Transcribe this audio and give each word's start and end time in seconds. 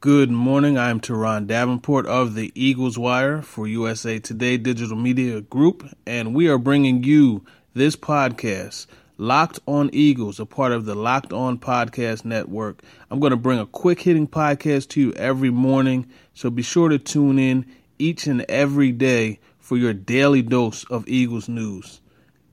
Good 0.00 0.30
morning. 0.30 0.76
I'm 0.76 1.00
Turron 1.00 1.46
Davenport 1.46 2.06
of 2.06 2.34
the 2.34 2.52
Eagles 2.54 2.98
Wire 2.98 3.40
for 3.40 3.66
USA 3.66 4.18
Today 4.18 4.58
Digital 4.58 4.94
Media 4.94 5.40
Group, 5.40 5.88
and 6.06 6.34
we 6.34 6.48
are 6.48 6.58
bringing 6.58 7.02
you 7.02 7.46
this 7.72 7.96
podcast, 7.96 8.86
Locked 9.16 9.58
On 9.66 9.88
Eagles, 9.94 10.38
a 10.38 10.44
part 10.44 10.72
of 10.72 10.84
the 10.84 10.94
Locked 10.94 11.32
On 11.32 11.58
Podcast 11.58 12.26
Network. 12.26 12.82
I'm 13.10 13.20
going 13.20 13.30
to 13.30 13.38
bring 13.38 13.58
a 13.58 13.64
quick 13.64 14.02
hitting 14.02 14.28
podcast 14.28 14.90
to 14.90 15.00
you 15.00 15.12
every 15.14 15.50
morning, 15.50 16.06
so 16.34 16.50
be 16.50 16.62
sure 16.62 16.90
to 16.90 16.98
tune 16.98 17.38
in 17.38 17.64
each 17.98 18.26
and 18.26 18.44
every 18.50 18.92
day 18.92 19.40
for 19.58 19.78
your 19.78 19.94
daily 19.94 20.42
dose 20.42 20.84
of 20.84 21.08
Eagles 21.08 21.48
news 21.48 22.02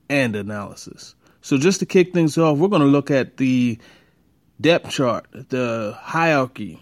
and 0.07 0.33
analysis. 0.37 1.13
So, 1.41 1.57
just 1.57 1.81
to 1.81 1.85
kick 1.85 2.13
things 2.13 2.37
off, 2.37 2.57
we're 2.57 2.69
going 2.69 2.81
to 2.83 2.87
look 2.87 3.11
at 3.11 3.35
the 3.35 3.77
depth 4.61 4.91
chart, 4.91 5.27
the 5.33 5.97
hierarchy 5.99 6.79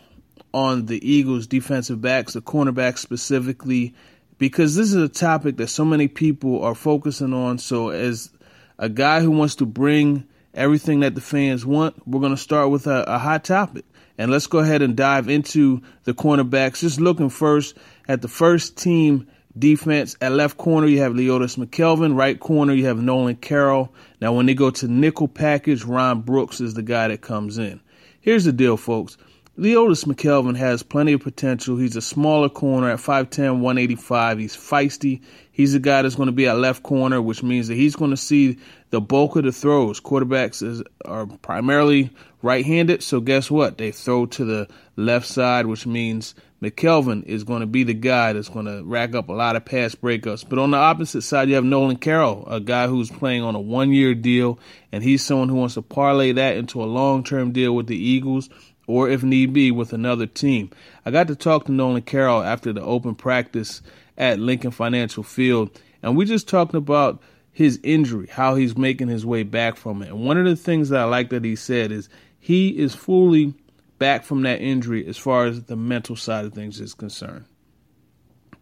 on 0.54 0.86
the 0.86 1.08
Eagles' 1.08 1.48
defensive 1.48 2.02
backs, 2.02 2.34
the 2.34 2.42
cornerbacks 2.42 3.00
specifically, 3.00 3.94
because 4.38 4.76
this 4.76 4.88
is 4.88 5.02
a 5.02 5.10
topic 5.10 5.58
that 5.58 5.68
so 5.68 5.86
many 5.86 6.08
people 6.08 6.64
are 6.64 6.76
focusing 6.76 7.34
on. 7.34 7.58
So, 7.58 7.90
as 7.90 8.32
a 8.78 8.90
guy 8.90 9.22
who 9.22 9.32
wants 9.32 9.56
to 9.56 9.66
bring 9.66 10.26
everything 10.54 11.02
that 11.02 11.16
the 11.16 11.22
fans 11.22 11.66
want, 11.66 12.08
we're 12.08 12.20
going 12.20 12.36
to 12.36 12.42
start 12.42 12.70
with 12.70 12.88
a, 12.88 13.04
a 13.04 13.18
hot 13.18 13.44
topic. 13.44 13.86
And 14.18 14.30
let's 14.30 14.48
go 14.48 14.60
ahead 14.60 14.82
and 14.82 14.96
dive 14.96 15.30
into 15.30 15.82
the 16.04 16.14
cornerbacks. 16.14 16.82
Just 16.82 17.00
looking 17.00 17.30
first 17.30 17.78
at 18.08 18.22
the 18.22 18.28
first 18.28 18.78
team 18.78 19.28
defense. 19.58 20.16
At 20.22 20.32
left 20.32 20.58
corner, 20.58 20.88
you 20.88 21.00
have 21.00 21.14
Leotis 21.14 21.58
McKelvin. 21.58 22.16
Right 22.16 22.40
corner, 22.40 22.74
you 22.74 22.86
have 22.86 23.02
Nolan 23.02 23.36
Carroll. 23.36 23.94
Now, 24.20 24.34
when 24.34 24.46
they 24.46 24.54
go 24.54 24.70
to 24.70 24.88
nickel 24.88 25.28
package, 25.28 25.84
Ron 25.84 26.22
Brooks 26.22 26.62
is 26.62 26.74
the 26.74 26.84
guy 26.84 27.08
that 27.08 27.22
comes 27.22 27.58
in. 27.58 27.82
Here's 28.20 28.44
the 28.44 28.54
deal, 28.54 28.78
folks. 28.78 29.18
Leotis 29.62 30.06
McKelvin 30.06 30.58
has 30.58 30.82
plenty 30.82 31.14
of 31.14 31.22
potential. 31.22 31.78
He's 31.78 31.96
a 31.96 32.02
smaller 32.02 32.50
corner 32.50 32.90
at 32.90 32.98
5'10, 32.98 33.60
185. 33.60 34.40
He's 34.40 34.58
feisty. 34.58 35.22
He's 35.52 35.76
a 35.76 35.80
guy 35.80 36.02
that's 36.02 36.16
going 36.16 36.30
to 36.30 36.34
be 36.34 36.48
at 36.48 36.58
left 36.58 36.82
corner, 36.82 37.22
which 37.22 37.44
means 37.44 37.68
that 37.68 37.76
he's 37.76 37.96
going 37.96 38.10
to 38.10 38.18
see 38.18 38.58
the 38.90 39.00
bulk 39.00 39.36
of 39.36 39.44
the 39.44 39.52
throws. 39.52 40.02
Quarterbacks 40.02 40.64
is, 40.64 40.82
are 41.06 41.28
primarily 41.28 42.10
right 42.42 42.66
handed, 42.66 43.04
so 43.04 43.20
guess 43.20 43.52
what? 43.52 43.78
They 43.78 43.92
throw 43.92 44.26
to 44.26 44.46
the 44.46 44.68
left 44.96 45.28
side, 45.28 45.68
which 45.68 45.86
means 45.86 46.34
McKelvin 46.64 47.24
is 47.26 47.44
going 47.44 47.60
to 47.60 47.68
be 47.68 47.84
the 47.84 47.94
guy 47.94 48.34
that's 48.34 48.50
going 48.50 48.66
to 48.66 48.84
rack 48.84 49.14
up 49.14 49.30
a 49.30 49.34
lot 49.34 49.56
of 49.56 49.64
pass 49.64 49.94
breakups. 49.94 50.44
But 50.48 50.58
on 50.58 50.72
the 50.72 50.78
opposite 50.78 51.22
side, 51.22 51.50
you 51.50 51.56
have 51.56 51.64
Nolan 51.64 51.98
Carroll, 51.98 52.48
a 52.48 52.60
guy 52.60 52.88
who's 52.88 53.12
playing 53.12 53.44
on 53.44 53.54
a 53.54 53.60
one 53.60 53.94
year 53.94 54.16
deal, 54.16 54.58
and 54.92 55.04
he's 55.04 55.24
someone 55.24 55.50
who 55.50 55.56
wants 55.56 55.76
to 55.76 55.84
parlay 55.84 56.32
that 56.32 56.58
into 56.58 56.82
a 56.82 56.86
long 56.86 57.24
term 57.24 57.52
deal 57.52 57.76
with 57.76 57.86
the 57.86 57.98
Eagles 57.98 58.50
or 58.88 59.10
if 59.10 59.24
need 59.24 59.54
be 59.54 59.72
with 59.72 59.94
another 59.94 60.26
team. 60.26 60.70
I 61.06 61.12
got 61.12 61.28
to 61.28 61.36
talk 61.36 61.66
to 61.66 61.72
Nolan 61.72 62.02
Carroll 62.02 62.44
after 62.44 62.74
the 62.74 62.82
open 62.82 63.16
practice 63.16 63.82
at 64.18 64.40
Lincoln 64.40 64.72
Financial 64.72 65.24
Field, 65.24 65.80
and 66.04 66.16
we 66.16 66.26
just 66.26 66.48
talked 66.48 66.74
about 66.74 67.22
his 67.52 67.80
injury, 67.84 68.28
how 68.28 68.56
he's 68.56 68.78
making 68.78 69.08
his 69.08 69.26
way 69.26 69.44
back 69.44 69.76
from 69.76 70.02
it. 70.02 70.10
And 70.10 70.26
one 70.26 70.38
of 70.38 70.46
the 70.46 70.56
things 70.56 70.90
that 70.90 71.02
I 71.02 71.04
like 71.06 71.30
that 71.30 71.44
he 71.44 71.56
said 71.56 71.92
is 71.92 72.10
he 72.40 72.70
is 72.70 72.96
fully 72.96 73.54
back 74.00 74.24
from 74.24 74.42
that 74.44 74.62
injury 74.62 75.06
as 75.06 75.18
far 75.18 75.46
as 75.46 75.64
the 75.64 75.76
mental 75.76 76.16
side 76.16 76.46
of 76.46 76.54
things 76.54 76.80
is 76.80 76.94
concerned. 76.94 77.46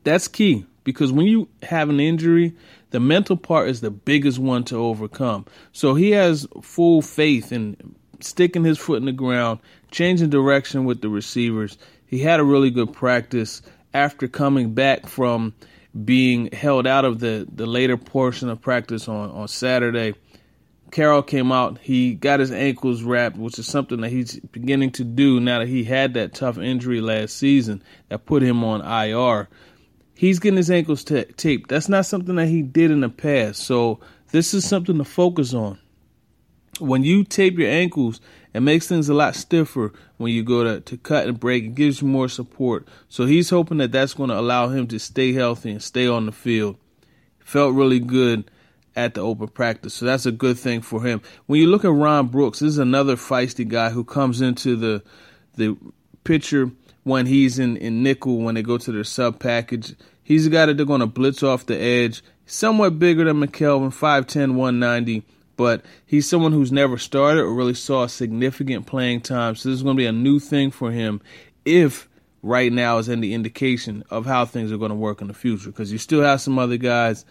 That's 0.04 0.28
key 0.28 0.66
because 0.84 1.12
when 1.12 1.28
you 1.28 1.48
have 1.64 1.90
an 1.90 2.00
injury, 2.00 2.56
the 2.90 3.00
mental 3.00 3.38
part 3.38 3.70
is 3.70 3.82
the 3.82 3.92
biggest 3.92 4.40
one 4.40 4.64
to 4.66 4.76
overcome. 4.76 5.46
So 5.72 5.94
he 5.94 6.12
has 6.12 6.48
full 6.62 7.02
faith 7.02 7.52
in 7.52 7.96
sticking 8.22 8.64
his 8.64 8.78
foot 8.78 8.98
in 8.98 9.06
the 9.06 9.12
ground, 9.12 9.60
changing 9.92 10.30
direction 10.30 10.86
with 10.86 11.02
the 11.02 11.10
receivers. 11.10 11.78
He 12.06 12.20
had 12.20 12.40
a 12.40 12.44
really 12.44 12.72
good 12.72 12.94
practice 12.94 13.62
after 13.94 14.28
coming 14.28 14.74
back 14.74 15.08
from 15.08 15.54
being 16.06 16.52
held 16.52 16.86
out 16.86 17.06
of 17.06 17.20
the, 17.20 17.48
the 17.54 17.66
later 17.66 17.98
portion 17.98 18.50
of 18.50 18.62
practice 18.62 19.08
on, 19.08 19.32
on 19.32 19.48
Saturday. 19.48 20.14
Carroll 20.92 21.22
came 21.22 21.52
out. 21.52 21.78
He 21.80 22.16
got 22.16 22.40
his 22.40 22.52
ankles 22.52 23.04
wrapped, 23.04 23.38
which 23.38 23.60
is 23.60 23.68
something 23.68 24.02
that 24.02 24.10
he's 24.10 24.40
beginning 24.40 24.92
to 24.94 25.04
do 25.04 25.40
now 25.40 25.60
that 25.60 25.68
he 25.68 25.84
had 25.84 26.16
that 26.16 26.34
tough 26.34 26.58
injury 26.58 27.02
last 27.02 27.38
season 27.38 27.84
that 28.10 28.26
put 28.26 28.42
him 28.42 28.64
on 28.64 28.82
IR. 28.82 29.50
He's 30.16 30.40
getting 30.40 30.58
his 30.58 30.72
ankles 30.72 31.04
ta 31.04 31.24
taped. 31.38 31.70
That's 31.70 31.90
not 31.90 32.06
something 32.06 32.36
that 32.36 32.48
he 32.48 32.62
did 32.62 32.92
in 32.92 33.02
the 33.02 33.10
past. 33.10 33.64
So 33.64 34.00
this 34.32 34.54
is 34.54 34.68
something 34.68 34.98
to 34.98 35.06
focus 35.06 35.54
on. 35.54 35.80
When 36.80 37.04
you 37.04 37.24
tape 37.24 37.58
your 37.58 37.70
ankles, 37.70 38.22
it 38.54 38.62
makes 38.62 38.88
things 38.88 39.10
a 39.10 39.14
lot 39.14 39.36
stiffer 39.36 39.94
when 40.18 40.32
you 40.32 40.44
go 40.44 40.64
to, 40.64 40.82
to 40.82 40.98
cut 40.98 41.28
and 41.28 41.40
break. 41.40 41.64
It 41.64 41.76
gives 41.76 42.02
you 42.02 42.08
more 42.08 42.30
support. 42.30 42.88
So 43.08 43.26
he's 43.26 43.50
hoping 43.50 43.78
that 43.78 43.92
that's 43.92 44.14
going 44.14 44.30
to 44.30 44.40
allow 44.40 44.70
him 44.70 44.88
to 44.88 45.00
stay 45.00 45.34
healthy 45.34 45.72
and 45.72 45.84
stay 45.84 46.08
on 46.08 46.26
the 46.26 46.32
field. 46.32 46.78
Felt 47.40 47.76
really 47.76 48.00
good 48.00 48.50
at 48.96 49.14
the 49.14 49.22
open 49.22 49.48
practice. 49.48 49.94
So 49.94 50.06
that's 50.06 50.26
a 50.26 50.32
good 50.32 50.58
thing 50.58 50.82
for 50.82 51.04
him. 51.04 51.22
When 51.46 51.60
you 51.60 51.68
look 51.68 51.86
at 51.86 51.92
Ron 51.92 52.28
Brooks, 52.28 52.60
this 52.60 52.70
is 52.70 52.78
another 52.78 53.16
feisty 53.16 53.68
guy 53.68 53.90
who 53.90 54.04
comes 54.04 54.42
into 54.42 54.76
the 54.76 55.04
the 55.56 55.78
picture 56.24 56.72
when 57.04 57.26
he's 57.26 57.60
in, 57.60 57.78
in 57.78 58.04
nickel 58.04 58.38
when 58.38 58.56
they 58.56 58.62
go 58.62 58.78
to 58.78 58.92
their 58.92 59.04
sub 59.04 59.40
package. 59.40 59.96
He's 60.24 60.46
a 60.46 60.50
guy 60.50 60.68
that 60.68 60.78
they're 60.78 60.86
going 60.86 61.00
to 61.00 61.08
blitz 61.08 61.44
off 61.44 61.66
the 61.66 61.78
edge. 61.78 62.24
Somewhat 62.46 63.00
bigger 63.00 63.26
than 63.26 63.42
McKelvin, 63.42 63.90
5'10, 63.90 64.56
190, 64.56 65.24
but 65.60 65.84
he's 66.06 66.26
someone 66.26 66.54
who's 66.54 66.72
never 66.72 66.98
started 66.98 67.42
or 67.42 67.54
really 67.54 67.74
saw 67.74 68.08
significant 68.08 68.88
playing 68.88 69.20
time. 69.20 69.56
So 69.56 69.68
this 69.68 69.76
is 69.76 69.84
going 69.84 69.98
to 69.98 70.02
be 70.02 70.06
a 70.06 70.12
new 70.14 70.40
thing 70.40 70.72
for 70.72 70.90
him 70.90 71.20
if 71.66 72.08
right 72.42 72.72
now 72.72 72.98
is 72.98 73.10
any 73.10 73.34
indication 73.34 74.06
of 74.10 74.26
how 74.26 74.46
things 74.46 74.72
are 74.72 74.78
going 74.78 74.88
to 74.88 74.96
work 74.96 75.20
in 75.20 75.28
the 75.28 75.34
future 75.34 75.70
because 75.70 75.92
you 75.92 75.98
still 75.98 76.22
have 76.22 76.40
some 76.40 76.58
other 76.58 76.78
guys 76.78 77.26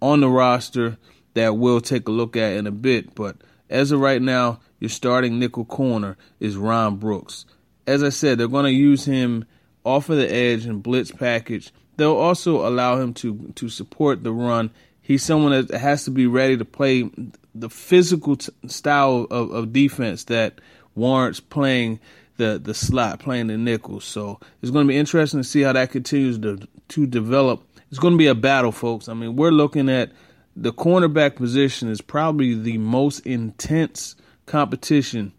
on 0.00 0.20
the 0.20 0.30
roster 0.30 0.96
that 1.34 1.58
we'll 1.58 1.82
take 1.82 2.08
a 2.08 2.10
look 2.10 2.38
at 2.38 2.54
in 2.54 2.66
a 2.66 2.70
bit. 2.70 3.14
But 3.14 3.36
as 3.68 3.92
of 3.92 4.00
right 4.00 4.22
now, 4.22 4.60
your 4.80 4.88
starting 4.88 5.38
nickel 5.38 5.66
corner 5.66 6.16
is 6.40 6.56
Ron 6.56 6.96
Brooks. 6.96 7.44
As 7.86 8.02
I 8.02 8.08
said, 8.08 8.38
they're 8.38 8.48
going 8.48 8.64
to 8.64 8.70
use 8.70 9.04
him 9.04 9.44
off 9.84 10.08
of 10.08 10.16
the 10.16 10.32
edge 10.32 10.64
and 10.64 10.82
blitz 10.82 11.12
package. 11.12 11.70
They'll 11.98 12.16
also 12.16 12.66
allow 12.66 12.98
him 12.98 13.12
to 13.12 13.52
to 13.56 13.68
support 13.68 14.24
the 14.24 14.32
run. 14.32 14.70
He's 15.04 15.22
someone 15.22 15.52
that 15.52 15.78
has 15.78 16.06
to 16.06 16.10
be 16.10 16.26
ready 16.26 16.56
to 16.56 16.64
play 16.64 17.10
the 17.54 17.68
physical 17.68 18.36
t- 18.36 18.50
style 18.66 19.26
of, 19.30 19.50
of 19.50 19.70
defense 19.70 20.24
that 20.24 20.62
warrants 20.94 21.40
playing 21.40 22.00
the 22.38 22.58
the 22.58 22.72
slot, 22.72 23.20
playing 23.20 23.48
the 23.48 23.58
nickel. 23.58 24.00
So 24.00 24.40
it's 24.62 24.70
going 24.70 24.86
to 24.86 24.88
be 24.88 24.96
interesting 24.96 25.40
to 25.40 25.44
see 25.44 25.60
how 25.60 25.74
that 25.74 25.90
continues 25.90 26.38
to 26.38 26.58
to 26.88 27.06
develop. 27.06 27.62
It's 27.90 27.98
going 27.98 28.14
to 28.14 28.18
be 28.18 28.28
a 28.28 28.34
battle, 28.34 28.72
folks. 28.72 29.06
I 29.10 29.12
mean, 29.12 29.36
we're 29.36 29.50
looking 29.50 29.90
at 29.90 30.10
the 30.56 30.72
cornerback 30.72 31.36
position 31.36 31.90
is 31.90 32.00
probably 32.00 32.54
the 32.54 32.78
most 32.78 33.20
intense 33.26 34.16
competition 34.46 35.34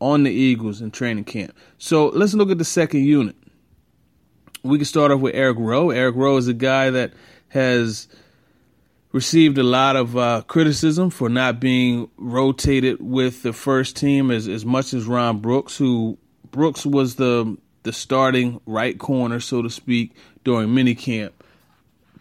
on 0.00 0.24
the 0.24 0.32
Eagles 0.32 0.80
in 0.80 0.90
training 0.90 1.24
camp. 1.24 1.54
So 1.78 2.08
let's 2.08 2.34
look 2.34 2.50
at 2.50 2.58
the 2.58 2.64
second 2.64 3.04
unit. 3.04 3.36
We 4.64 4.76
can 4.78 4.86
start 4.86 5.12
off 5.12 5.20
with 5.20 5.36
Eric 5.36 5.58
Rowe. 5.60 5.90
Eric 5.90 6.16
Rowe 6.16 6.36
is 6.36 6.48
a 6.48 6.52
guy 6.52 6.90
that 6.90 7.12
has 7.50 8.08
received 9.12 9.58
a 9.58 9.62
lot 9.62 9.96
of 9.96 10.16
uh, 10.16 10.42
criticism 10.46 11.10
for 11.10 11.28
not 11.28 11.60
being 11.60 12.10
rotated 12.16 13.00
with 13.00 13.42
the 13.42 13.52
first 13.52 13.96
team 13.96 14.30
as, 14.30 14.48
as 14.48 14.64
much 14.64 14.92
as 14.92 15.06
Ron 15.06 15.38
Brooks, 15.38 15.76
who 15.76 16.18
Brooks 16.50 16.84
was 16.84 17.16
the 17.16 17.56
the 17.84 17.92
starting 17.92 18.60
right 18.66 18.98
corner, 18.98 19.40
so 19.40 19.62
to 19.62 19.70
speak, 19.70 20.14
during 20.44 20.68
minicamp. 20.68 21.30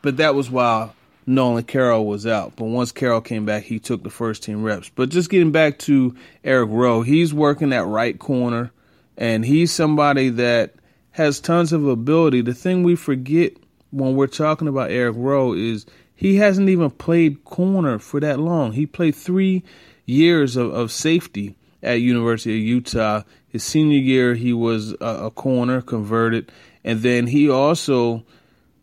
But 0.01 0.17
that 0.17 0.35
was 0.35 0.49
while 0.49 0.95
Nolan 1.25 1.63
Carroll 1.63 2.05
was 2.05 2.25
out. 2.25 2.55
But 2.55 2.65
once 2.65 2.93
Carroll 2.93 3.19
came 3.21 3.45
back, 3.45 3.63
he 3.63 3.79
took 3.79 4.03
the 4.03 4.09
first 4.09 4.43
team 4.43 4.63
reps. 4.63 4.89
But 4.89 5.09
just 5.09 5.29
getting 5.29 5.51
back 5.51 5.79
to 5.79 6.15
Eric 6.43 6.69
Rowe, 6.71 7.01
he's 7.01 7.33
working 7.33 7.73
at 7.73 7.85
right 7.85 8.17
corner, 8.17 8.71
and 9.17 9.43
he's 9.43 9.71
somebody 9.71 10.29
that 10.29 10.75
has 11.11 11.41
tons 11.41 11.73
of 11.73 11.85
ability. 11.85 12.41
The 12.41 12.53
thing 12.53 12.83
we 12.83 12.95
forget 12.95 13.53
when 13.91 14.15
we're 14.15 14.27
talking 14.27 14.67
about 14.67 14.91
Eric 14.91 15.15
Rowe 15.17 15.53
is 15.53 15.85
he 16.17 16.37
hasn't 16.37 16.67
even 16.67 16.89
played 16.89 17.45
corner 17.45 17.99
for 17.99 18.19
that 18.19 18.39
long. 18.39 18.71
He 18.73 18.87
played 18.87 19.13
three 19.13 19.63
years 20.07 20.55
of, 20.55 20.73
of 20.73 20.91
safety 20.91 21.55
at 21.83 22.01
University 22.01 22.57
of 22.57 22.65
Utah. 22.65 23.21
His 23.47 23.63
senior 23.63 23.99
year, 23.99 24.33
he 24.33 24.51
was 24.51 24.93
a, 24.93 25.25
a 25.25 25.31
corner 25.31 25.79
converted, 25.79 26.51
and 26.83 27.01
then 27.03 27.27
he 27.27 27.47
also, 27.47 28.25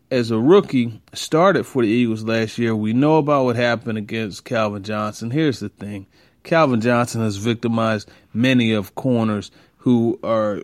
as 0.09 0.31
a 0.31 0.39
rookie, 0.39 1.01
started 1.11 1.65
for 1.65 1.81
the 1.83 1.89
Eagles 1.89 2.23
last 2.23 2.57
year. 2.57 2.73
We 2.73 2.93
know 2.93 3.17
about 3.17 3.43
what 3.43 3.57
happened 3.57 3.97
against 3.97 4.45
Calvin 4.45 4.83
Johnson. 4.83 5.29
Here's 5.29 5.59
the 5.59 5.67
thing: 5.69 6.07
Calvin 6.43 6.79
Johnson 6.79 7.19
has 7.19 7.35
victimized 7.35 8.09
many 8.33 8.71
of 8.71 8.95
corners 8.95 9.51
who 9.79 10.17
are 10.23 10.63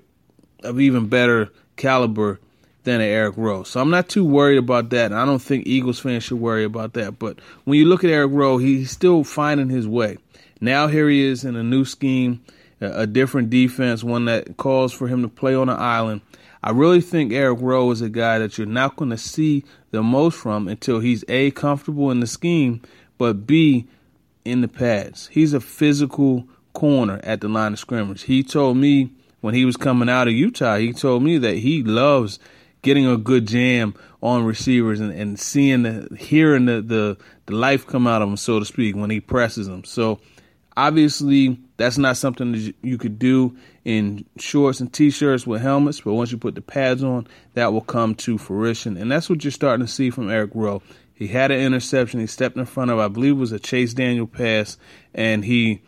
of 0.64 0.80
even 0.80 1.08
better 1.08 1.50
caliber 1.76 2.40
than 2.84 3.02
Eric 3.02 3.36
Rowe. 3.38 3.64
So 3.64 3.80
I'm 3.80 3.90
not 3.90 4.10
too 4.10 4.26
worried 4.26 4.58
about 4.58 4.90
that. 4.90 5.12
And 5.12 5.20
I 5.20 5.26
don't 5.26 5.42
think 5.42 5.68
Eagles 5.68 6.00
fans 6.00 6.24
should 6.24 6.40
worry 6.40 6.64
about 6.64 6.94
that. 6.94 7.20
But 7.20 7.40
when 7.64 7.78
you 7.78 7.86
look 7.86 8.04
at 8.04 8.10
Eric 8.10 8.32
Rowe, 8.34 8.58
he's 8.58 8.92
still 8.92 9.24
finding 9.24 9.70
his 9.70 9.88
way. 9.88 10.18
Now 10.60 10.88
here 10.88 11.10
he 11.10 11.24
is 11.24 11.44
in 11.44 11.56
a 11.56 11.64
new 11.64 11.86
scheme, 11.86 12.44
a 12.80 13.06
different 13.06 13.50
defense, 13.50 14.04
one 14.04 14.26
that 14.26 14.58
calls 14.58 14.94
for 14.94 15.08
him 15.08 15.22
to 15.22 15.28
play 15.28 15.56
on 15.56 15.70
an 15.70 15.80
island. 15.80 16.22
I 16.64 16.72
really 16.72 17.02
think 17.02 17.34
Eric 17.34 17.60
Rowe 17.62 17.90
is 17.92 18.02
a 18.02 18.10
guy 18.10 18.38
that 18.40 18.58
you're 18.58 18.68
not 18.68 18.96
going 18.96 19.10
to 19.10 19.18
see 19.18 19.64
the 19.90 20.04
most 20.04 20.38
from 20.38 20.68
until 20.68 21.00
he's 21.00 21.24
A, 21.28 21.52
comfortable 21.52 22.12
in 22.12 22.20
the 22.20 22.28
scheme, 22.28 22.82
but 23.18 23.48
B, 23.48 23.88
in 24.46 24.62
the 24.62 24.68
pads. 24.68 25.28
He's 25.28 25.54
a 25.54 25.60
physical 25.60 26.48
corner 26.74 27.20
at 27.24 27.42
the 27.42 27.48
line 27.48 27.74
of 27.74 27.80
scrimmage. 27.80 28.24
He 28.24 28.44
told 28.44 28.78
me 28.78 29.12
when 29.42 29.54
he 29.54 29.66
was 29.66 29.78
coming 29.78 30.10
out 30.10 30.28
of 30.28 30.34
Utah, 30.34 30.78
he 30.78 30.94
told 30.94 31.24
me 31.24 31.38
that 31.40 31.58
he 31.58 31.84
loves 31.84 32.40
getting 32.82 33.06
a 33.08 33.18
good 33.18 33.48
jam 33.48 33.94
on 34.22 34.44
receivers 34.44 35.00
and, 35.00 35.12
and 35.12 35.40
seeing 35.40 35.84
the 35.84 36.16
hearing 36.18 36.66
the, 36.66 36.82
the 36.82 37.18
the 37.46 37.56
life 37.56 37.88
come 37.88 38.08
out 38.08 38.22
of 38.22 38.30
him, 38.30 38.38
so 38.38 38.60
to 38.60 38.66
speak, 38.66 38.96
when 38.96 39.10
he 39.10 39.20
presses 39.20 39.68
them. 39.68 39.84
So 39.84 40.20
obviously 40.78 41.60
that's 41.78 41.98
not 41.98 42.18
something 42.18 42.52
that 42.52 42.76
you 42.82 42.98
could 42.98 43.20
do 43.20 43.58
in 43.84 44.26
shorts 44.38 44.80
and 44.80 44.94
t-shirts 44.94 45.48
with 45.48 45.62
helmets, 45.62 46.02
but 46.02 46.14
once 46.14 46.32
you 46.32 46.38
put 46.38 46.56
the 46.56 46.62
pads 46.62 47.04
on, 47.04 47.28
that 47.56 47.74
will 47.74 47.82
come 47.82 48.14
to 48.16 48.38
fruition. 48.38 48.98
And 48.98 49.12
that's 49.12 49.30
what 49.30 49.44
you're 49.44 49.52
starting 49.52 49.86
to 49.86 49.92
see 49.92 50.12
from 50.12 50.30
Eric 50.30 50.52
Rowe. 50.54 50.84
He 51.14 51.28
had 51.28 51.52
an 51.52 51.60
interception. 51.60 52.20
He 52.20 52.28
stepped 52.28 52.58
in 52.58 52.66
front 52.66 52.92
of, 52.92 53.00
I 53.00 53.08
believe, 53.08 53.34
it 53.34 53.40
was 53.40 53.52
a 53.52 53.60
Chase 53.60 53.94
Daniel 53.94 54.28
pass, 54.28 54.78
and 55.14 55.46
he 55.46 55.82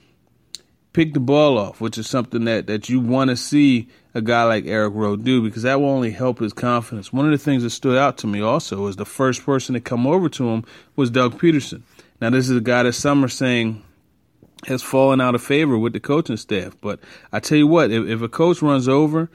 picked 0.93 1.15
the 1.15 1.19
ball 1.19 1.57
off, 1.57 1.81
which 1.81 1.97
is 1.97 2.07
something 2.07 2.45
that, 2.45 2.67
that 2.67 2.89
you 2.89 2.99
want 2.99 3.29
to 3.29 3.35
see 3.35 3.89
a 4.13 4.21
guy 4.21 4.43
like 4.43 4.65
Eric 4.65 4.93
Rowe 4.93 5.15
do 5.15 5.41
because 5.41 5.63
that 5.63 5.79
will 5.79 5.89
only 5.89 6.11
help 6.11 6.39
his 6.39 6.53
confidence. 6.53 7.11
One 7.11 7.25
of 7.25 7.31
the 7.31 7.37
things 7.37 7.63
that 7.63 7.71
stood 7.71 7.97
out 7.97 8.17
to 8.19 8.27
me 8.27 8.41
also 8.41 8.87
is 8.87 8.95
the 8.95 9.05
first 9.05 9.43
person 9.43 9.73
to 9.73 9.81
come 9.81 10.05
over 10.05 10.29
to 10.29 10.49
him 10.49 10.65
was 10.95 11.09
Doug 11.09 11.39
Pederson. 11.39 11.81
Now, 12.21 12.29
this 12.29 12.49
is 12.49 12.57
a 12.57 12.61
guy 12.61 12.83
that 12.83 12.93
some 12.93 13.25
are 13.25 13.29
saying 13.29 13.83
has 14.67 14.81
fallen 14.81 15.19
out 15.19 15.35
of 15.35 15.41
favor 15.41 15.77
with 15.77 15.93
the 15.93 15.99
coaching 15.99 16.37
staff. 16.37 16.75
But 16.79 16.99
I 17.31 17.39
tell 17.39 17.57
you 17.57 17.67
what, 17.67 17.91
if, 17.91 18.07
if 18.07 18.21
a 18.21 18.29
coach 18.29 18.61
runs 18.61 18.87
over 18.87 19.29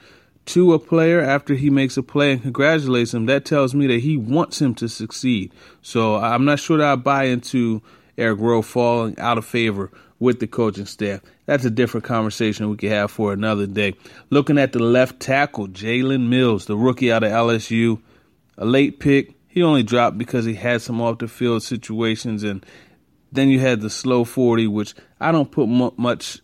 to 0.45 0.73
a 0.73 0.79
player 0.79 1.21
after 1.21 1.53
he 1.53 1.69
makes 1.69 1.97
a 1.97 2.03
play 2.03 2.31
and 2.31 2.41
congratulates 2.41 3.13
him, 3.13 3.27
that 3.27 3.45
tells 3.45 3.75
me 3.75 3.85
that 3.87 3.99
he 3.99 4.17
wants 4.17 4.61
him 4.61 4.73
to 4.75 4.87
succeed. 4.89 5.53
So 5.81 6.15
I'm 6.15 6.45
not 6.45 6.59
sure 6.59 6.77
that 6.77 6.91
I 6.91 6.95
buy 6.95 7.25
into 7.25 7.81
Eric 8.17 8.39
Rowe 8.39 8.61
falling 8.61 9.19
out 9.19 9.37
of 9.37 9.45
favor 9.45 9.91
with 10.19 10.39
the 10.39 10.47
coaching 10.47 10.85
staff. 10.85 11.21
That's 11.45 11.65
a 11.65 11.69
different 11.69 12.03
conversation 12.03 12.69
we 12.69 12.77
could 12.77 12.91
have 12.91 13.09
for 13.11 13.33
another 13.33 13.65
day. 13.65 13.95
Looking 14.29 14.57
at 14.57 14.73
the 14.73 14.79
left 14.79 15.19
tackle, 15.19 15.67
Jalen 15.67 16.27
Mills, 16.27 16.65
the 16.65 16.77
rookie 16.77 17.11
out 17.11 17.23
of 17.23 17.31
LSU, 17.31 18.01
a 18.57 18.65
late 18.65 18.99
pick. 18.99 19.35
He 19.47 19.63
only 19.63 19.83
dropped 19.83 20.17
because 20.17 20.45
he 20.45 20.53
had 20.53 20.81
some 20.81 21.01
off 21.01 21.19
the 21.19 21.27
field 21.27 21.63
situations, 21.63 22.43
and 22.43 22.65
then 23.31 23.49
you 23.49 23.59
had 23.59 23.81
the 23.81 23.89
slow 23.89 24.23
40, 24.23 24.67
which 24.67 24.93
I 25.19 25.31
don't 25.31 25.49
put 25.49 25.67
much 25.67 26.39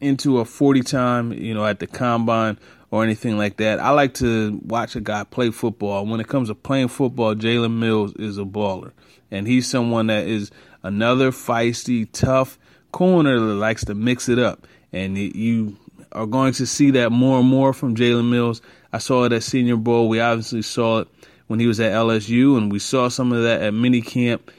into 0.00 0.38
a 0.38 0.44
40 0.44 0.80
time, 0.82 1.32
you 1.32 1.54
know, 1.54 1.64
at 1.64 1.78
the 1.78 1.86
combine 1.86 2.58
or 2.90 3.02
anything 3.02 3.36
like 3.36 3.56
that. 3.58 3.80
I 3.80 3.90
like 3.90 4.14
to 4.14 4.60
watch 4.64 4.96
a 4.96 5.00
guy 5.00 5.24
play 5.24 5.50
football. 5.50 6.06
When 6.06 6.20
it 6.20 6.28
comes 6.28 6.48
to 6.48 6.54
playing 6.54 6.88
football, 6.88 7.34
Jalen 7.34 7.78
Mills 7.78 8.12
is 8.14 8.38
a 8.38 8.44
baller. 8.44 8.92
And 9.30 9.46
he's 9.46 9.68
someone 9.68 10.08
that 10.08 10.26
is 10.26 10.50
another 10.82 11.30
feisty, 11.30 12.08
tough, 12.10 12.58
corner 12.94 13.40
that 13.40 13.54
likes 13.54 13.84
to 13.86 13.94
mix 13.94 14.28
it 14.28 14.38
up. 14.38 14.68
And 14.92 15.18
you 15.18 15.76
are 16.12 16.26
going 16.26 16.52
to 16.54 16.64
see 16.66 16.92
that 16.92 17.10
more 17.10 17.40
and 17.40 17.48
more 17.48 17.72
from 17.72 17.96
Jalen 17.96 18.30
Mills. 18.30 18.62
I 18.92 18.98
saw 18.98 19.24
it 19.24 19.32
at 19.32 19.42
Senior 19.42 19.76
Bowl. 19.76 20.08
We 20.08 20.20
obviously 20.20 20.62
saw 20.62 21.00
it 21.00 21.08
when 21.48 21.58
he 21.58 21.66
was 21.66 21.80
at 21.80 21.90
LSU, 21.90 22.56
and 22.56 22.70
we 22.70 22.78
saw 22.78 23.08
some 23.08 23.32
of 23.32 23.42
that 23.42 23.62
at 23.62 23.74
mini 23.74 24.00
camp 24.00 24.52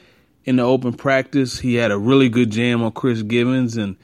in 0.44 0.56
the 0.56 0.62
open 0.64 0.92
practice. 0.92 1.58
He 1.58 1.76
had 1.76 1.90
a 1.90 1.96
really 1.96 2.28
good 2.28 2.50
jam 2.50 2.82
on 2.82 2.92
Chris 2.92 3.22
Givens, 3.22 3.78
and 3.78 3.96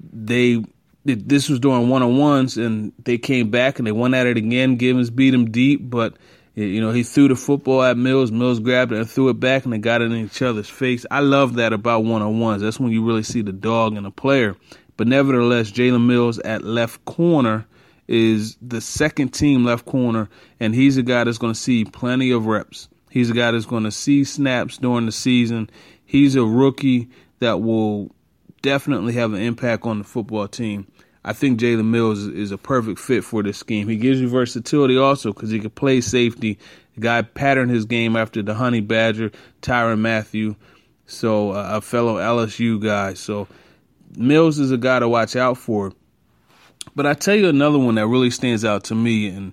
they 0.00 0.64
this 1.04 1.50
was 1.50 1.60
during 1.60 1.90
one 1.90 2.02
on 2.02 2.16
ones, 2.16 2.56
and 2.56 2.94
they 3.04 3.18
came 3.18 3.50
back 3.50 3.78
and 3.78 3.86
they 3.86 3.92
went 3.92 4.14
at 4.14 4.26
it 4.26 4.38
again. 4.38 4.76
Givens 4.76 5.10
beat 5.10 5.34
him 5.34 5.50
deep, 5.50 5.90
but 5.90 6.16
you 6.66 6.80
know, 6.80 6.90
he 6.90 7.04
threw 7.04 7.28
the 7.28 7.36
football 7.36 7.82
at 7.82 7.96
Mills. 7.96 8.32
Mills 8.32 8.58
grabbed 8.58 8.92
it 8.92 8.98
and 8.98 9.08
threw 9.08 9.28
it 9.28 9.38
back, 9.38 9.64
and 9.64 9.72
they 9.72 9.78
got 9.78 10.02
it 10.02 10.06
in 10.06 10.24
each 10.24 10.42
other's 10.42 10.68
face. 10.68 11.06
I 11.10 11.20
love 11.20 11.54
that 11.54 11.72
about 11.72 12.04
one 12.04 12.20
on 12.22 12.40
ones. 12.40 12.62
That's 12.62 12.80
when 12.80 12.90
you 12.90 13.04
really 13.04 13.22
see 13.22 13.42
the 13.42 13.52
dog 13.52 13.96
in 13.96 14.04
a 14.04 14.10
player. 14.10 14.56
But 14.96 15.06
nevertheless, 15.06 15.70
Jalen 15.70 16.06
Mills 16.06 16.40
at 16.40 16.64
left 16.64 17.04
corner 17.04 17.66
is 18.08 18.56
the 18.60 18.80
second 18.80 19.28
team 19.28 19.64
left 19.64 19.86
corner, 19.86 20.28
and 20.58 20.74
he's 20.74 20.96
a 20.96 21.02
guy 21.02 21.24
that's 21.24 21.38
going 21.38 21.52
to 21.52 21.58
see 21.58 21.84
plenty 21.84 22.32
of 22.32 22.46
reps. 22.46 22.88
He's 23.10 23.30
a 23.30 23.34
guy 23.34 23.52
that's 23.52 23.66
going 23.66 23.84
to 23.84 23.92
see 23.92 24.24
snaps 24.24 24.78
during 24.78 25.06
the 25.06 25.12
season. 25.12 25.70
He's 26.04 26.34
a 26.34 26.44
rookie 26.44 27.08
that 27.38 27.60
will 27.60 28.10
definitely 28.62 29.12
have 29.12 29.32
an 29.32 29.40
impact 29.40 29.84
on 29.84 29.98
the 29.98 30.04
football 30.04 30.48
team. 30.48 30.88
I 31.28 31.34
think 31.34 31.60
Jalen 31.60 31.84
Mills 31.84 32.20
is 32.20 32.52
a 32.52 32.56
perfect 32.56 32.98
fit 32.98 33.22
for 33.22 33.42
this 33.42 33.58
scheme. 33.58 33.86
He 33.86 33.96
gives 33.96 34.18
you 34.18 34.30
versatility 34.30 34.96
also 34.96 35.30
because 35.30 35.50
he 35.50 35.60
can 35.60 35.68
play 35.68 36.00
safety. 36.00 36.58
The 36.94 37.02
guy 37.02 37.20
patterned 37.20 37.70
his 37.70 37.84
game 37.84 38.16
after 38.16 38.40
the 38.42 38.54
Honey 38.54 38.80
Badger, 38.80 39.30
Tyrann 39.60 39.98
Mathieu, 39.98 40.56
so 41.06 41.50
uh, 41.50 41.68
a 41.72 41.80
fellow 41.82 42.16
LSU 42.16 42.82
guy. 42.82 43.12
So 43.12 43.46
Mills 44.16 44.58
is 44.58 44.70
a 44.70 44.78
guy 44.78 45.00
to 45.00 45.06
watch 45.06 45.36
out 45.36 45.58
for. 45.58 45.92
But 46.96 47.04
I 47.04 47.12
tell 47.12 47.34
you 47.34 47.50
another 47.50 47.78
one 47.78 47.96
that 47.96 48.06
really 48.06 48.30
stands 48.30 48.64
out 48.64 48.84
to 48.84 48.94
me, 48.94 49.28
and 49.28 49.52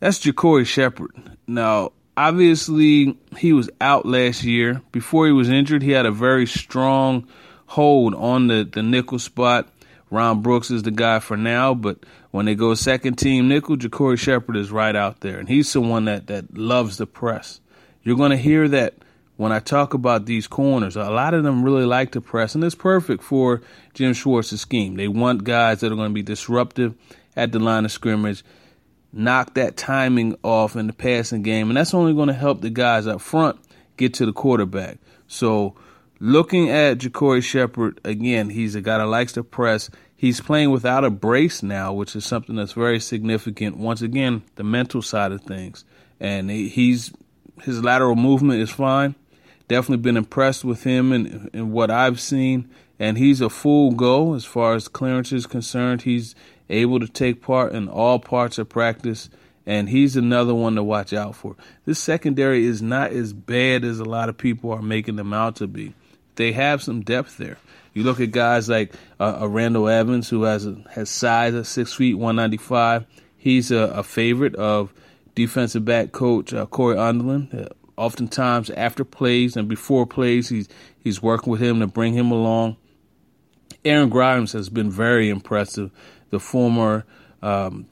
that's 0.00 0.18
JaCorey 0.18 0.66
Shepherd. 0.66 1.10
Now, 1.46 1.92
obviously, 2.18 3.16
he 3.38 3.54
was 3.54 3.70
out 3.80 4.04
last 4.04 4.44
year. 4.44 4.82
Before 4.92 5.24
he 5.24 5.32
was 5.32 5.48
injured, 5.48 5.82
he 5.82 5.92
had 5.92 6.04
a 6.04 6.12
very 6.12 6.46
strong 6.46 7.26
hold 7.64 8.14
on 8.14 8.48
the, 8.48 8.68
the 8.70 8.82
nickel 8.82 9.18
spot. 9.18 9.70
Ron 10.10 10.42
Brooks 10.42 10.70
is 10.70 10.82
the 10.82 10.90
guy 10.90 11.18
for 11.18 11.36
now, 11.36 11.74
but 11.74 11.98
when 12.30 12.46
they 12.46 12.54
go 12.54 12.74
second 12.74 13.16
team 13.16 13.48
nickel, 13.48 13.76
JaCorey 13.76 14.18
Shepherd 14.18 14.56
is 14.56 14.70
right 14.70 14.94
out 14.94 15.20
there, 15.20 15.38
and 15.38 15.48
he's 15.48 15.68
someone 15.68 16.04
that 16.04 16.26
that 16.28 16.56
loves 16.56 16.96
the 16.98 17.06
press. 17.06 17.60
You're 18.02 18.16
going 18.16 18.30
to 18.30 18.36
hear 18.36 18.68
that 18.68 18.94
when 19.36 19.52
I 19.52 19.58
talk 19.58 19.94
about 19.94 20.26
these 20.26 20.46
corners. 20.46 20.96
A 20.96 21.10
lot 21.10 21.34
of 21.34 21.42
them 21.42 21.64
really 21.64 21.86
like 21.86 22.12
to 22.12 22.20
press, 22.20 22.54
and 22.54 22.62
it's 22.62 22.74
perfect 22.74 23.22
for 23.22 23.62
Jim 23.94 24.12
Schwartz's 24.12 24.60
scheme. 24.60 24.96
They 24.96 25.08
want 25.08 25.44
guys 25.44 25.80
that 25.80 25.92
are 25.92 25.96
going 25.96 26.10
to 26.10 26.14
be 26.14 26.22
disruptive 26.22 26.94
at 27.36 27.52
the 27.52 27.58
line 27.58 27.84
of 27.84 27.92
scrimmage, 27.92 28.44
knock 29.12 29.54
that 29.54 29.76
timing 29.76 30.36
off 30.42 30.76
in 30.76 30.86
the 30.86 30.92
passing 30.92 31.42
game, 31.42 31.68
and 31.68 31.76
that's 31.76 31.94
only 31.94 32.14
going 32.14 32.28
to 32.28 32.34
help 32.34 32.60
the 32.60 32.70
guys 32.70 33.06
up 33.06 33.20
front 33.20 33.58
get 33.96 34.14
to 34.14 34.26
the 34.26 34.32
quarterback. 34.32 34.98
So 35.26 35.74
looking 36.24 36.70
at 36.70 36.98
JaCorey 36.98 37.42
Shepherd, 37.42 38.00
again, 38.02 38.48
he's 38.48 38.74
a 38.74 38.80
guy 38.80 38.96
that 38.96 39.06
likes 39.06 39.32
to 39.34 39.44
press. 39.44 39.90
He's 40.16 40.40
playing 40.40 40.70
without 40.70 41.04
a 41.04 41.10
brace 41.10 41.62
now, 41.62 41.92
which 41.92 42.16
is 42.16 42.24
something 42.24 42.56
that's 42.56 42.72
very 42.72 42.98
significant. 42.98 43.76
Once 43.76 44.00
again, 44.00 44.42
the 44.54 44.64
mental 44.64 45.02
side 45.02 45.32
of 45.32 45.42
things, 45.42 45.84
and 46.18 46.50
he's 46.50 47.12
his 47.62 47.84
lateral 47.84 48.16
movement 48.16 48.62
is 48.62 48.70
fine. 48.70 49.14
Definitely 49.68 50.02
been 50.02 50.16
impressed 50.16 50.64
with 50.64 50.82
him 50.82 51.12
and, 51.12 51.50
and 51.52 51.72
what 51.72 51.90
I've 51.90 52.20
seen, 52.20 52.70
and 52.98 53.18
he's 53.18 53.42
a 53.42 53.50
full 53.50 53.92
go 53.92 54.34
as 54.34 54.46
far 54.46 54.74
as 54.74 54.88
clearance 54.88 55.30
is 55.30 55.46
concerned. 55.46 56.02
He's 56.02 56.34
able 56.70 57.00
to 57.00 57.06
take 57.06 57.42
part 57.42 57.72
in 57.72 57.86
all 57.86 58.18
parts 58.18 58.56
of 58.56 58.70
practice, 58.70 59.28
and 59.66 59.90
he's 59.90 60.16
another 60.16 60.54
one 60.54 60.74
to 60.76 60.82
watch 60.82 61.12
out 61.12 61.36
for. 61.36 61.54
This 61.84 61.98
secondary 61.98 62.64
is 62.64 62.80
not 62.80 63.12
as 63.12 63.34
bad 63.34 63.84
as 63.84 63.98
a 64.00 64.04
lot 64.04 64.30
of 64.30 64.38
people 64.38 64.72
are 64.72 64.82
making 64.82 65.16
them 65.16 65.34
out 65.34 65.56
to 65.56 65.66
be. 65.66 65.92
They 66.36 66.52
have 66.52 66.82
some 66.82 67.02
depth 67.02 67.38
there. 67.38 67.58
You 67.92 68.02
look 68.02 68.20
at 68.20 68.32
guys 68.32 68.68
like 68.68 68.92
uh, 69.20 69.38
a 69.40 69.48
Randall 69.48 69.88
Evans, 69.88 70.28
who 70.28 70.42
has 70.42 70.66
a, 70.66 70.76
has 70.90 71.08
size 71.08 71.54
at 71.54 71.66
six 71.66 71.94
feet, 71.94 72.14
one 72.14 72.36
ninety 72.36 72.56
five. 72.56 73.06
He's 73.36 73.70
a, 73.70 73.76
a, 73.76 74.02
favorite 74.02 74.54
of 74.56 74.92
defensive 75.34 75.84
back 75.84 76.10
coach 76.12 76.52
uh, 76.52 76.66
Cory 76.66 76.96
Undlin. 76.96 77.54
Uh, 77.54 77.68
oftentimes, 77.96 78.70
after 78.70 79.04
plays 79.04 79.56
and 79.56 79.68
before 79.68 80.06
plays, 80.06 80.48
he's 80.48 80.68
he's 80.98 81.22
working 81.22 81.52
with 81.52 81.60
him 81.60 81.78
to 81.80 81.86
bring 81.86 82.14
him 82.14 82.32
along. 82.32 82.76
Aaron 83.84 84.08
Grimes 84.08 84.52
has 84.52 84.68
been 84.68 84.90
very 84.90 85.28
impressive. 85.28 85.90
The 86.30 86.40
former 86.40 87.04
um, 87.42 87.86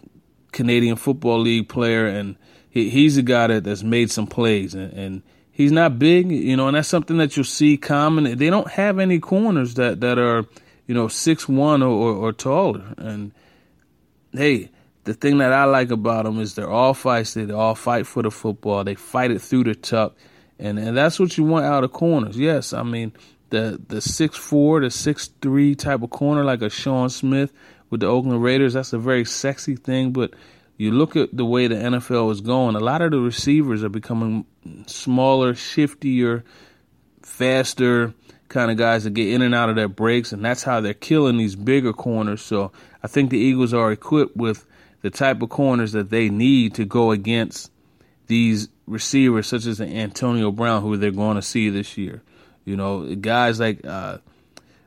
Canadian 0.51 0.97
Football 0.97 1.41
League 1.41 1.69
player, 1.69 2.07
and 2.07 2.37
he, 2.69 2.91
he's 2.91 3.17
a 3.19 3.23
guy 3.23 3.47
that, 3.49 3.65
that's 3.65 3.83
made 3.83 4.11
some 4.11 4.27
plays 4.27 4.75
and, 4.75 4.93
and 4.93 5.23
He's 5.55 5.71
not 5.71 5.99
big, 5.99 6.33
you 6.33 6.57
know, 6.57 6.69
and 6.69 6.77
that's 6.77 6.89
something 6.89 7.19
that 7.19 7.37
you'll 7.37 7.45
see 7.45 7.77
common. 7.77 8.39
They 8.39 8.49
don't 8.49 8.69
have 8.69 8.99
any 8.99 9.19
corners 9.19 9.75
that 9.75 10.01
that 10.01 10.19
are, 10.19 10.47
you 10.87 10.95
know, 10.95 11.09
six 11.09 11.47
one 11.47 11.83
or, 11.83 11.91
or, 11.91 12.15
or 12.15 12.33
taller. 12.33 12.95
And 12.97 13.33
hey, 14.33 14.71
the 15.05 15.13
thing 15.13 15.39
that 15.39 15.53
I 15.53 15.65
like 15.65 15.91
about 15.91 16.25
them 16.25 16.41
is 16.41 16.55
they're 16.55 16.71
all 16.71 16.95
feisty. 16.95 17.47
They 17.47 17.53
all 17.53 17.75
fight 17.75 18.07
for 18.07 18.23
the 18.23 18.31
football. 18.31 18.83
They 18.83 18.95
fight 18.95 19.31
it 19.31 19.43
through 19.43 19.65
the 19.65 19.75
tuck, 19.75 20.17
and 20.59 20.79
and 20.79 20.97
that's 20.97 21.21
what 21.21 21.37
you 21.37 21.45
want 21.45 21.67
out 21.67 21.85
of 21.85 21.93
corners. 21.93 22.39
Yes, 22.39 22.73
I 22.73 22.83
mean 22.83 23.13
the 23.51 23.79
the 23.89 24.01
six 24.01 24.37
four, 24.37 24.81
the 24.81 24.91
six 24.91 25.31
three 25.43 25.75
type 25.75 26.03
of 26.03 26.11
corner 26.11 26.45
like 26.45 26.63
a 26.63 26.71
Sean 26.71 27.11
Smith 27.11 27.53
with 27.91 28.01
the 28.01 28.07
Oakland 28.07 28.43
Raiders. 28.43 28.73
That's 28.73 28.95
a 28.95 28.99
very 28.99 29.27
sexy 29.27 29.77
thing, 29.77 30.13
but 30.13 30.33
you 30.83 30.91
look 30.91 31.15
at 31.15 31.37
the 31.37 31.45
way 31.45 31.69
the 31.69 31.77
NFL 31.77 32.33
is 32.33 32.41
going. 32.41 32.75
A 32.75 32.81
lot 32.81 33.03
of 33.03 33.13
the 33.13 33.21
receivers 33.21 33.85
are 33.85 33.89
becoming 33.89 34.45
smaller, 34.89 35.55
shiftier, 35.55 36.43
faster 37.23 38.13
kind 38.49 38.69
of 38.69 38.77
guys 38.77 39.05
that 39.05 39.15
get 39.15 39.29
in 39.29 39.43
and 39.43 39.55
out 39.55 39.69
of 39.69 39.77
their 39.77 39.87
breaks, 39.87 40.33
and 40.33 40.45
that's 40.45 40.65
how 40.65 40.81
they're 40.81 40.93
killing 40.93 41.37
these 41.37 41.55
bigger 41.55 41.93
corners. 41.93 42.43
So 42.43 42.73
I 43.01 43.07
think 43.07 43.31
the 43.31 43.39
Eagles 43.39 43.73
are 43.73 43.93
equipped 43.93 44.37
with 44.37 44.67
the 45.03 45.11
type 45.11 45.41
of 45.41 45.51
corners 45.51 45.93
that 45.93 46.11
they 46.11 46.29
need 46.29 46.75
to 46.75 46.85
go 46.85 47.13
against 47.13 47.71
these 48.27 48.69
receivers, 48.89 49.47
such 49.47 49.67
as 49.67 49.81
Antonio 49.81 50.51
Brown, 50.51 50.83
who 50.83 50.97
they're 50.97 51.13
going 51.13 51.37
to 51.37 51.43
see 51.43 51.71
this 51.71 51.97
year. 51.97 52.23
You 52.65 52.77
know, 52.77 53.15
guys 53.15 53.61
like 53.61 53.87
uh, 53.87 54.19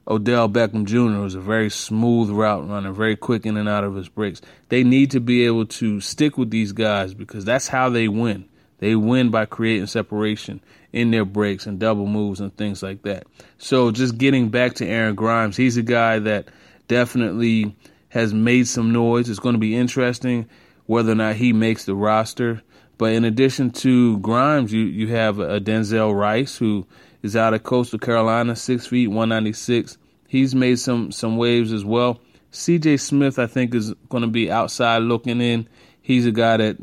Odell 0.08 0.48
Beckham 0.48 0.86
Jr. 0.86 1.20
was 1.22 1.36
a 1.36 1.40
very 1.40 1.70
smooth 1.70 2.30
route 2.30 2.70
runner, 2.70 2.92
very 2.92 3.16
quick 3.16 3.46
in 3.46 3.58
and 3.58 3.68
out 3.68 3.84
of 3.84 3.96
his 3.96 4.08
breaks. 4.08 4.42
They 4.70 4.84
need 4.84 5.12
to 5.12 5.20
be 5.20 5.46
able 5.46 5.66
to 5.66 6.00
stick 6.00 6.38
with 6.38 6.52
these 6.52 6.72
guys 6.72 7.14
because 7.14 7.44
that's 7.44 7.68
how 7.68 7.90
they 7.90 8.08
win. 8.08 8.46
They 8.80 8.96
win 8.96 9.32
by 9.32 9.46
creating 9.46 9.88
separation 9.88 10.62
in 10.94 11.12
their 11.12 11.26
breaks 11.26 11.66
and 11.66 11.80
double 11.80 12.06
moves 12.06 12.40
and 12.40 12.56
things 12.56 12.84
like 12.84 13.02
that. 13.04 13.26
So 13.58 13.92
just 13.92 14.18
getting 14.18 14.50
back 14.50 14.76
to 14.76 14.86
Aaron 14.86 15.16
Grimes, 15.16 15.58
he's 15.58 15.78
a 15.78 15.82
guy 15.82 16.20
that 16.20 16.50
definitely 16.88 17.76
has 18.10 18.34
made 18.34 18.68
some 18.68 18.92
noise. 18.92 19.30
It's 19.30 19.40
going 19.40 19.56
to 19.56 19.60
be 19.60 19.76
interesting 19.76 20.48
whether 20.86 21.12
or 21.12 21.16
not 21.16 21.36
he 21.36 21.52
makes 21.52 21.86
the 21.86 21.96
roster. 21.96 22.62
But 22.98 23.14
in 23.14 23.26
addition 23.26 23.72
to 23.72 24.20
Grimes, 24.20 24.72
you, 24.72 24.84
you 24.84 25.08
have 25.08 25.40
a 25.40 25.60
Denzel 25.60 26.18
Rice 26.18 26.58
who 26.58 26.86
is 27.26 27.36
out 27.36 27.56
of 27.56 27.64
Coastal 27.64 27.98
Carolina, 27.98 28.56
six 28.56 28.86
feet, 28.86 29.08
196. 29.08 29.98
He's 30.28 30.54
made 30.54 30.78
some, 30.78 31.12
some 31.12 31.38
waves 31.38 31.74
as 31.74 31.84
well. 31.84 32.20
CJ 32.52 33.00
Smith, 33.00 33.40
I 33.40 33.48
think, 33.48 33.74
is 33.74 33.94
going 34.10 34.22
to 34.22 34.30
be 34.30 34.52
outside 34.52 35.00
looking 35.00 35.42
in. 35.42 35.68
He's 36.04 36.28
a 36.28 36.32
guy 36.32 36.58
that 36.58 36.78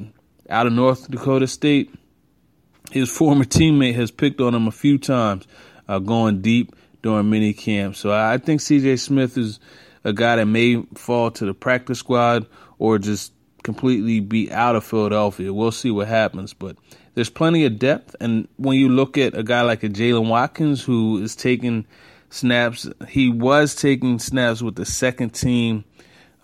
out 0.51 0.67
of 0.67 0.73
North 0.73 1.09
Dakota 1.09 1.47
State. 1.47 1.95
His 2.91 3.09
former 3.09 3.45
teammate 3.45 3.95
has 3.95 4.11
picked 4.11 4.41
on 4.41 4.53
him 4.53 4.67
a 4.67 4.73
few 4.73 4.99
times, 4.99 5.47
uh, 5.87 6.01
going 6.01 6.43
deep 6.43 6.75
during 7.03 7.31
mini 7.31 7.53
camp. 7.53 7.95
So 7.95 8.13
I 8.13 8.37
think 8.39 8.61
CJ 8.61 8.99
Smith 8.99 9.39
is 9.39 9.61
a 10.03 10.13
guy 10.13 10.37
that 10.37 10.47
may 10.47 10.83
fall 10.95 11.31
to 11.31 11.47
the 11.47 11.55
practice 11.55 12.01
squad 12.01 12.47
or 12.81 12.99
just 12.99 13.33
completely 13.63 14.19
be 14.19 14.51
out 14.51 14.75
of 14.75 14.83
Philadelphia. 14.83 15.55
We'll 15.55 15.71
see 15.71 15.93
what 15.93 16.09
happens, 16.09 16.53
but 16.53 16.77
there's 17.14 17.31
plenty 17.31 17.64
of 17.64 17.78
depth. 17.78 18.16
And 18.21 18.49
when 18.57 18.76
you 18.76 18.88
look 18.88 19.19
at 19.19 19.37
a 19.37 19.42
guy 19.42 19.62
like 19.62 19.83
a 19.83 19.88
Jaylen 19.88 20.28
Watkins 20.28 20.83
who 20.83 21.23
is 21.23 21.37
taking 21.37 21.87
snaps, 22.31 22.88
he 23.09 23.28
was 23.28 23.75
taking 23.75 24.19
snaps 24.19 24.62
with 24.62 24.76
the 24.76 24.87
second 24.87 25.31
team 25.31 25.85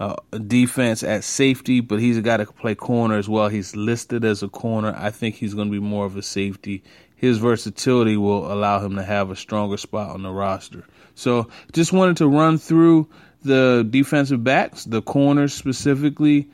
uh, 0.00 0.16
defense 0.46 1.02
at 1.02 1.24
safety, 1.24 1.80
but 1.80 1.98
he's 1.98 2.20
guy 2.20 2.36
to 2.36 2.46
play 2.46 2.74
corner 2.74 3.16
as 3.16 3.28
well. 3.28 3.48
He's 3.48 3.74
listed 3.74 4.24
as 4.24 4.42
a 4.42 4.48
corner. 4.48 4.94
I 4.96 5.10
think 5.10 5.34
he's 5.34 5.54
going 5.54 5.68
to 5.68 5.72
be 5.72 5.80
more 5.80 6.06
of 6.06 6.16
a 6.16 6.22
safety. 6.22 6.84
His 7.16 7.38
versatility 7.38 8.16
will 8.16 8.52
allow 8.52 8.78
him 8.78 8.94
to 8.94 9.02
have 9.02 9.30
a 9.30 9.36
stronger 9.36 9.76
spot 9.76 10.10
on 10.10 10.22
the 10.22 10.30
roster. 10.30 10.84
So 11.16 11.48
just 11.72 11.92
wanted 11.92 12.18
to 12.18 12.28
run 12.28 12.58
through 12.58 13.08
the 13.42 13.86
defensive 13.88 14.44
backs, 14.44 14.84
the 14.84 15.02
corners 15.02 15.52
specifically, 15.52 16.48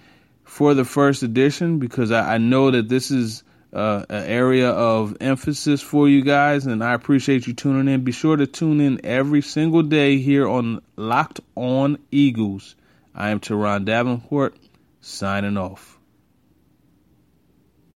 for 0.44 0.72
the 0.72 0.84
first 0.84 1.22
edition 1.22 1.78
because 1.78 2.10
I, 2.10 2.36
I 2.36 2.38
know 2.38 2.70
that 2.70 2.88
this 2.88 3.10
is 3.10 3.43
uh, 3.74 4.04
an 4.08 4.24
area 4.24 4.70
of 4.70 5.16
emphasis 5.20 5.82
for 5.82 6.08
you 6.08 6.22
guys, 6.22 6.66
and 6.66 6.82
I 6.82 6.94
appreciate 6.94 7.46
you 7.46 7.54
tuning 7.54 7.92
in. 7.92 8.04
Be 8.04 8.12
sure 8.12 8.36
to 8.36 8.46
tune 8.46 8.80
in 8.80 9.04
every 9.04 9.42
single 9.42 9.82
day 9.82 10.18
here 10.18 10.48
on 10.48 10.80
Locked 10.96 11.40
On 11.56 11.98
Eagles. 12.10 12.76
I 13.14 13.30
am 13.30 13.40
Turron 13.40 13.84
Davenport, 13.84 14.56
signing 15.00 15.56
off. 15.56 15.93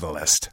Catalyst. 0.00 0.50